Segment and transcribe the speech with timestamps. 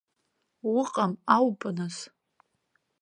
[0.77, 1.97] Уҟам ауп нас.